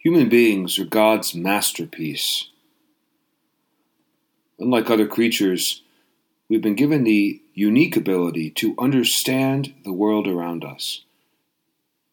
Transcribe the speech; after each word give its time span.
Human 0.00 0.30
beings 0.30 0.78
are 0.78 0.86
God's 0.86 1.34
masterpiece. 1.34 2.48
Unlike 4.58 4.88
other 4.88 5.06
creatures, 5.06 5.82
we've 6.48 6.62
been 6.62 6.74
given 6.74 7.04
the 7.04 7.42
unique 7.52 7.98
ability 7.98 8.48
to 8.52 8.74
understand 8.78 9.74
the 9.84 9.92
world 9.92 10.26
around 10.26 10.64
us. 10.64 11.02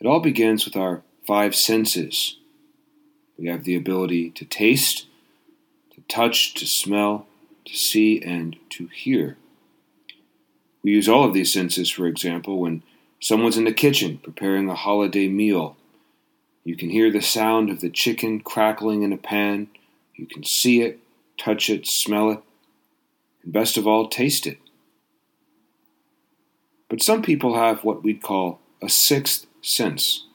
It 0.00 0.08
all 0.08 0.18
begins 0.18 0.64
with 0.64 0.74
our 0.74 1.02
five 1.24 1.54
senses. 1.54 2.38
We 3.38 3.46
have 3.46 3.62
the 3.62 3.76
ability 3.76 4.30
to 4.30 4.44
taste, 4.44 5.06
to 5.94 6.00
touch, 6.08 6.54
to 6.54 6.66
smell, 6.66 7.28
to 7.64 7.76
see, 7.76 8.20
and 8.20 8.56
to 8.70 8.88
hear. 8.88 9.36
We 10.82 10.90
use 10.90 11.08
all 11.08 11.22
of 11.22 11.32
these 11.32 11.52
senses, 11.52 11.90
for 11.90 12.08
example, 12.08 12.58
when 12.58 12.82
someone's 13.20 13.56
in 13.56 13.66
the 13.66 13.72
kitchen 13.72 14.18
preparing 14.18 14.68
a 14.68 14.74
holiday 14.74 15.28
meal. 15.28 15.76
You 16.68 16.76
can 16.76 16.90
hear 16.90 17.10
the 17.10 17.22
sound 17.22 17.70
of 17.70 17.80
the 17.80 17.88
chicken 17.88 18.40
crackling 18.40 19.02
in 19.02 19.10
a 19.10 19.16
pan. 19.16 19.68
You 20.14 20.26
can 20.26 20.44
see 20.44 20.82
it, 20.82 21.00
touch 21.38 21.70
it, 21.70 21.86
smell 21.86 22.30
it, 22.30 22.40
and 23.42 23.54
best 23.54 23.78
of 23.78 23.86
all, 23.86 24.06
taste 24.06 24.46
it. 24.46 24.58
But 26.90 27.00
some 27.00 27.22
people 27.22 27.54
have 27.56 27.84
what 27.84 28.02
we'd 28.04 28.20
call 28.20 28.60
a 28.82 28.90
sixth 28.90 29.46
sense 29.62 30.26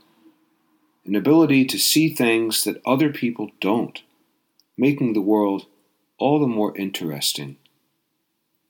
an 1.05 1.13
ability 1.15 1.65
to 1.65 1.77
see 1.77 2.09
things 2.09 2.63
that 2.63 2.81
other 2.83 3.11
people 3.11 3.51
don't, 3.61 4.01
making 4.75 5.13
the 5.13 5.21
world 5.21 5.67
all 6.17 6.39
the 6.39 6.47
more 6.47 6.75
interesting. 6.75 7.57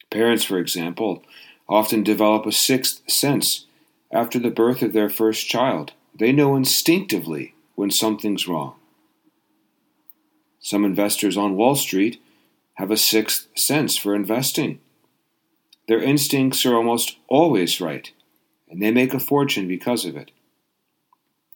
Parents, 0.09 0.43
for 0.43 0.57
example, 0.57 1.23
often 1.69 2.03
develop 2.03 2.45
a 2.45 2.51
sixth 2.51 3.09
sense 3.09 3.67
after 4.11 4.37
the 4.37 4.49
birth 4.49 4.81
of 4.81 4.91
their 4.91 5.09
first 5.09 5.47
child. 5.47 5.93
They 6.13 6.33
know 6.33 6.55
instinctively 6.55 7.52
when 7.75 7.91
something's 7.91 8.47
wrong. 8.47 8.75
Some 10.59 10.85
investors 10.85 11.37
on 11.37 11.55
Wall 11.55 11.75
Street 11.75 12.21
have 12.75 12.91
a 12.91 12.97
sixth 12.97 13.47
sense 13.55 13.97
for 13.97 14.15
investing. 14.15 14.79
Their 15.87 16.01
instincts 16.01 16.65
are 16.65 16.75
almost 16.75 17.17
always 17.27 17.81
right, 17.81 18.11
and 18.69 18.81
they 18.81 18.91
make 18.91 19.13
a 19.13 19.19
fortune 19.19 19.67
because 19.67 20.05
of 20.05 20.15
it. 20.15 20.31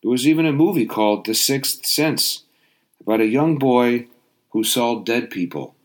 There 0.02 0.12
was 0.12 0.28
even 0.28 0.46
a 0.46 0.52
movie 0.52 0.86
called 0.86 1.26
The 1.26 1.34
Sixth 1.34 1.86
Sense 1.86 2.44
about 3.00 3.22
a 3.22 3.26
young 3.26 3.58
boy 3.58 4.08
who 4.50 4.64
saw 4.64 5.00
dead 5.00 5.30
people. 5.30 5.76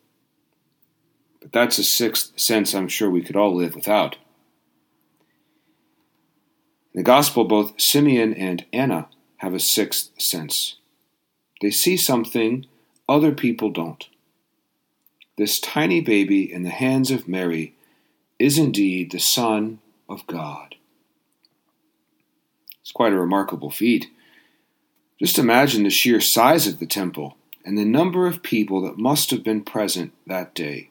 But 1.40 1.52
that's 1.52 1.78
a 1.78 1.84
sixth 1.84 2.38
sense 2.38 2.74
I'm 2.74 2.88
sure 2.88 3.10
we 3.10 3.22
could 3.22 3.36
all 3.36 3.54
live 3.54 3.74
without. 3.74 4.16
In 6.94 6.98
the 6.98 7.02
Gospel, 7.02 7.44
both 7.44 7.80
Simeon 7.80 8.34
and 8.34 8.64
Anna 8.72 9.08
have 9.42 9.54
a 9.54 9.60
sixth 9.60 10.10
sense. 10.20 10.76
They 11.60 11.72
see 11.72 11.96
something 11.96 12.64
other 13.08 13.32
people 13.32 13.70
don't. 13.70 14.06
This 15.36 15.58
tiny 15.58 16.00
baby 16.00 16.50
in 16.50 16.62
the 16.62 16.70
hands 16.70 17.10
of 17.10 17.26
Mary 17.26 17.74
is 18.38 18.56
indeed 18.56 19.10
the 19.10 19.18
Son 19.18 19.80
of 20.08 20.24
God. 20.28 20.76
It's 22.82 22.92
quite 22.92 23.12
a 23.12 23.18
remarkable 23.18 23.70
feat. 23.70 24.06
Just 25.18 25.40
imagine 25.40 25.82
the 25.82 25.90
sheer 25.90 26.20
size 26.20 26.68
of 26.68 26.78
the 26.78 26.86
temple 26.86 27.36
and 27.64 27.76
the 27.76 27.84
number 27.84 28.28
of 28.28 28.44
people 28.44 28.80
that 28.82 28.96
must 28.96 29.32
have 29.32 29.42
been 29.42 29.64
present 29.64 30.12
that 30.24 30.54
day. 30.54 30.90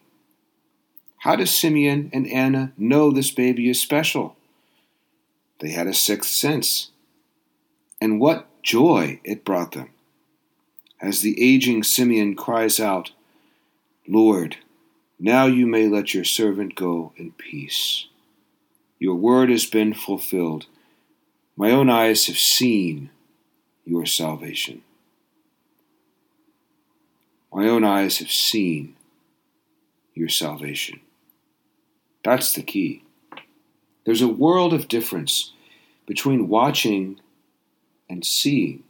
How 1.20 1.38
does 1.38 1.58
Simeon 1.58 2.10
and 2.12 2.28
Anna 2.28 2.74
know 2.78 3.12
this 3.12 3.32
baby 3.32 3.70
is 3.70 3.80
special? 3.80 4.36
They 5.60 5.70
had 5.70 5.88
a 5.88 5.94
sixth 5.94 6.32
sense. 6.32 6.91
And 8.02 8.20
what 8.20 8.48
joy 8.64 9.22
it 9.24 9.46
brought 9.46 9.74
them. 9.74 9.92
As 11.00 11.22
the 11.22 11.42
aging 11.42 11.84
Simeon 11.84 12.36
cries 12.36 12.80
out, 12.80 13.12
Lord, 14.08 14.58
now 15.20 15.46
you 15.46 15.68
may 15.68 15.88
let 15.88 16.14
your 16.14 16.24
servant 16.24 16.76
go 16.76 17.14
in 17.16 17.32
peace. 17.34 18.08
Your 19.00 19.16
word 19.16 19.50
has 19.50 19.66
been 19.66 19.94
fulfilled. 19.94 20.66
My 21.56 21.72
own 21.72 21.90
eyes 21.90 22.28
have 22.28 22.38
seen 22.38 23.12
your 23.86 24.06
salvation. 24.06 24.84
My 27.54 27.68
own 27.68 27.84
eyes 27.84 28.20
have 28.20 28.32
seen 28.32 28.96
your 30.14 30.30
salvation. 30.30 31.02
That's 32.24 32.54
the 32.54 32.64
key. 32.64 33.04
There's 34.06 34.22
a 34.22 34.28
world 34.28 34.74
of 34.74 34.88
difference 34.88 35.52
between 36.06 36.48
watching 36.48 37.20
and 38.12 38.26
seeing. 38.26 38.84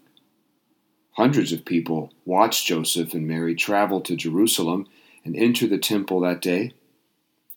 Hundreds 1.12 1.54
of 1.54 1.64
people 1.64 2.12
watched 2.26 2.66
Joseph 2.66 3.14
and 3.14 3.28
Mary 3.28 3.54
travel 3.54 4.02
to 4.02 4.16
Jerusalem 4.16 4.88
and 5.24 5.36
enter 5.36 5.68
the 5.68 5.78
temple 5.78 6.22
that 6.22 6.42
day. 6.42 6.74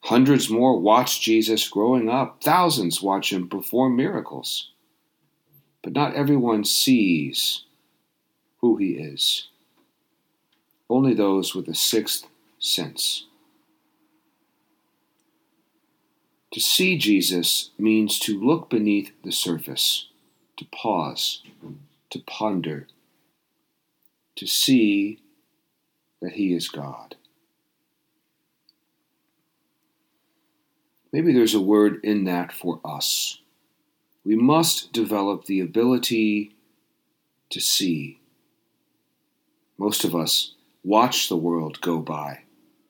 Hundreds 0.03 0.51
more 0.51 0.79
watched 0.79 1.23
Jesus 1.23 1.67
growing 1.67 2.11
up. 2.11 2.43
Thousands 2.43 3.01
watch 3.01 3.33
him 3.33 3.49
perform 3.49 3.97
miracles. 3.97 4.73
But 5.83 5.95
not 5.95 6.15
everyone 6.15 6.65
sees 6.65 7.63
who 8.61 8.77
he 8.77 8.93
is. 8.93 9.49
Only 10.91 11.15
those 11.15 11.55
with 11.55 11.67
a 11.69 11.75
sixth 11.75 12.27
sense. 12.59 13.25
To 16.53 16.61
see 16.61 16.99
Jesus 16.99 17.71
means 17.79 18.19
to 18.21 18.39
look 18.39 18.69
beneath 18.69 19.13
the 19.25 19.33
surface, 19.33 20.09
to 20.57 20.65
pause, 20.67 21.43
to 22.11 22.19
ponder, 22.21 22.87
to 24.37 24.47
see 24.47 25.21
that 26.21 26.33
He 26.33 26.55
is 26.55 26.69
God. 26.69 27.17
Maybe 31.13 31.33
there's 31.33 31.55
a 31.55 31.61
word 31.61 32.01
in 32.03 32.25
that 32.25 32.53
for 32.53 32.81
us. 32.85 33.41
We 34.25 34.37
must 34.37 34.93
develop 34.93 35.45
the 35.45 35.61
ability 35.61 36.57
to 37.51 37.61
see. 37.61 38.19
Most 39.79 40.05
of 40.05 40.17
us 40.17 40.55
watch 40.83 41.29
the 41.29 41.37
world 41.37 41.81
go 41.81 41.99
by. 41.99 42.41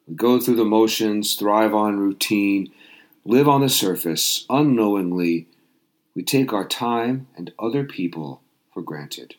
We 0.06 0.14
go 0.14 0.40
through 0.40 0.56
the 0.56 0.64
motions, 0.64 1.34
thrive 1.34 1.74
on 1.74 1.98
routine, 1.98 2.72
live 3.24 3.48
on 3.48 3.60
the 3.60 3.68
surface, 3.68 4.46
unknowingly, 4.48 5.46
we 6.14 6.22
take 6.22 6.52
our 6.52 6.66
time 6.66 7.26
and 7.36 7.52
other 7.58 7.84
people 7.84 8.40
for 8.72 8.82
granted. 8.82 9.34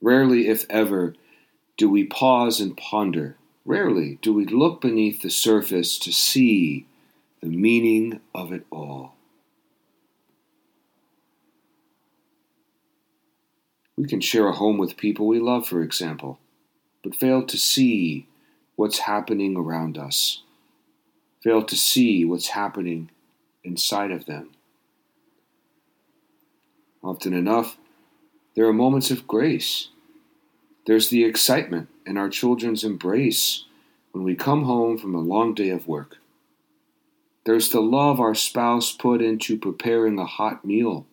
Rarely, 0.00 0.48
if 0.48 0.66
ever, 0.70 1.14
do 1.76 1.88
we 1.88 2.04
pause 2.04 2.60
and 2.60 2.76
ponder. 2.76 3.36
Rarely 3.64 4.18
do 4.22 4.32
we 4.32 4.46
look 4.46 4.80
beneath 4.80 5.22
the 5.22 5.30
surface 5.30 5.98
to 5.98 6.12
see 6.12 6.86
the 7.40 7.48
meaning 7.48 8.20
of 8.34 8.52
it 8.52 8.66
all. 8.70 9.14
We 13.96 14.06
can 14.06 14.20
share 14.20 14.48
a 14.48 14.52
home 14.52 14.78
with 14.78 14.96
people 14.96 15.26
we 15.26 15.40
love, 15.40 15.66
for 15.66 15.82
example, 15.82 16.38
but 17.02 17.14
fail 17.14 17.44
to 17.44 17.58
see 17.58 18.26
what's 18.76 19.00
happening 19.00 19.56
around 19.56 19.98
us 19.98 20.42
fail 21.42 21.62
to 21.62 21.76
see 21.76 22.24
what's 22.24 22.48
happening 22.48 23.10
inside 23.64 24.10
of 24.10 24.26
them. 24.26 24.50
Often 27.02 27.34
enough, 27.34 27.78
there 28.54 28.66
are 28.66 28.72
moments 28.72 29.10
of 29.10 29.26
grace. 29.26 29.88
There's 30.86 31.08
the 31.08 31.24
excitement 31.24 31.88
in 32.04 32.16
our 32.16 32.28
children's 32.28 32.84
embrace 32.84 33.64
when 34.12 34.24
we 34.24 34.34
come 34.34 34.64
home 34.64 34.98
from 34.98 35.14
a 35.14 35.20
long 35.20 35.54
day 35.54 35.70
of 35.70 35.86
work. 35.86 36.18
There's 37.44 37.70
the 37.70 37.80
love 37.80 38.20
our 38.20 38.34
spouse 38.34 38.92
put 38.92 39.22
into 39.22 39.56
preparing 39.56 40.18
a 40.18 40.26
hot 40.26 40.64
meal, 40.64 41.06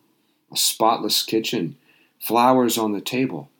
a 0.52 0.56
spotless 0.56 1.22
kitchen, 1.22 1.76
flowers 2.20 2.76
on 2.76 2.92
the 2.92 3.00
table. 3.00 3.50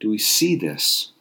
Do 0.00 0.10
we 0.10 0.18
see 0.18 0.56
this? 0.56 1.12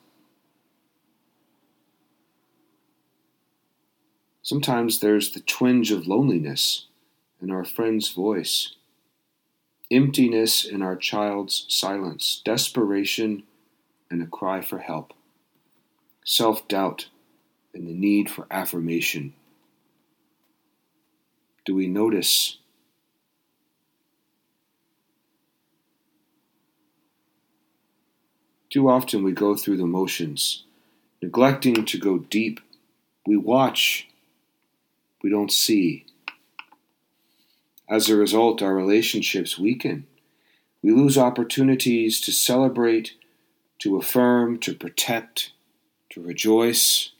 Sometimes 4.41 4.99
there's 4.99 5.31
the 5.31 5.39
twinge 5.39 5.91
of 5.91 6.07
loneliness 6.07 6.87
in 7.41 7.51
our 7.51 7.65
friend's 7.65 8.09
voice, 8.09 8.75
emptiness 9.91 10.63
in 10.63 10.81
our 10.81 10.95
child's 10.95 11.65
silence, 11.67 12.41
desperation 12.45 13.43
and 14.09 14.21
a 14.21 14.27
cry 14.27 14.61
for 14.61 14.79
help, 14.79 15.13
self 16.25 16.67
doubt 16.67 17.07
and 17.73 17.87
the 17.87 17.93
need 17.93 18.29
for 18.29 18.45
affirmation. 18.51 19.33
Do 21.65 21.75
we 21.75 21.87
notice? 21.87 22.57
Too 28.69 28.89
often 28.89 29.23
we 29.23 29.33
go 29.33 29.55
through 29.55 29.77
the 29.77 29.85
motions, 29.85 30.63
neglecting 31.21 31.85
to 31.85 31.97
go 31.97 32.19
deep. 32.19 32.61
We 33.25 33.35
watch 33.37 34.07
we 35.21 35.29
don't 35.29 35.51
see. 35.51 36.05
As 37.91 38.07
a 38.07 38.15
result, 38.15 38.61
our 38.61 38.73
relationships 38.73 39.59
weaken. 39.59 40.07
We 40.81 40.91
lose 40.91 41.17
opportunities 41.17 42.21
to 42.21 42.31
celebrate, 42.31 43.15
to 43.79 43.97
affirm, 43.97 44.59
to 44.59 44.73
protect, 44.73 45.51
to 46.11 46.21
rejoice, 46.21 47.11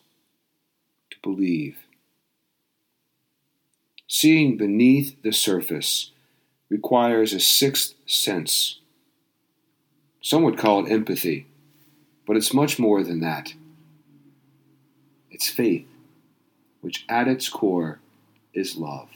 to 1.10 1.18
believe. 1.22 1.80
Seeing 4.08 4.56
beneath 4.56 5.22
the 5.24 5.34
surface 5.34 6.12
requires 6.70 7.34
a 7.34 7.42
sixth 7.42 7.96
sense. 8.06 8.80
Some 10.22 10.44
would 10.44 10.58
call 10.58 10.86
it 10.86 10.92
empathy, 10.92 11.48
but 12.26 12.38
it's 12.38 12.54
much 12.54 12.80
more 12.80 13.04
than 13.04 13.20
that. 13.20 13.56
It's 15.30 15.50
faith, 15.50 15.88
which 16.80 17.04
at 17.10 17.28
its 17.28 17.50
core 17.50 18.00
is 18.54 18.78
love. 18.78 19.10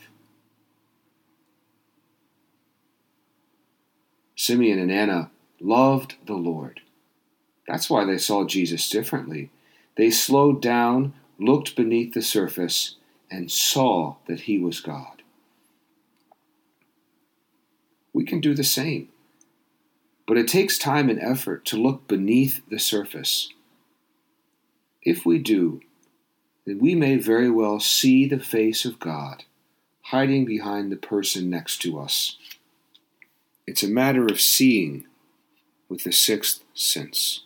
Simeon 4.46 4.78
and 4.78 4.92
Anna 4.92 5.32
loved 5.58 6.14
the 6.24 6.34
Lord. 6.34 6.80
That's 7.66 7.90
why 7.90 8.04
they 8.04 8.16
saw 8.16 8.46
Jesus 8.46 8.88
differently. 8.88 9.50
They 9.96 10.08
slowed 10.08 10.62
down, 10.62 11.14
looked 11.36 11.74
beneath 11.74 12.14
the 12.14 12.22
surface, 12.22 12.94
and 13.28 13.50
saw 13.50 14.18
that 14.28 14.42
he 14.42 14.56
was 14.56 14.78
God. 14.78 15.22
We 18.12 18.24
can 18.24 18.40
do 18.40 18.54
the 18.54 18.62
same. 18.62 19.08
But 20.28 20.38
it 20.38 20.46
takes 20.46 20.78
time 20.78 21.10
and 21.10 21.20
effort 21.20 21.64
to 21.64 21.76
look 21.76 22.06
beneath 22.06 22.62
the 22.70 22.78
surface. 22.78 23.48
If 25.02 25.26
we 25.26 25.40
do, 25.40 25.80
then 26.64 26.78
we 26.78 26.94
may 26.94 27.16
very 27.16 27.50
well 27.50 27.80
see 27.80 28.28
the 28.28 28.38
face 28.38 28.84
of 28.84 29.00
God 29.00 29.42
hiding 30.02 30.44
behind 30.44 30.92
the 30.92 30.96
person 30.96 31.50
next 31.50 31.78
to 31.78 31.98
us. 31.98 32.38
It's 33.66 33.82
a 33.82 33.88
matter 33.88 34.26
of 34.26 34.40
seeing 34.40 35.06
with 35.88 36.04
the 36.04 36.12
sixth 36.12 36.62
sense. 36.74 37.45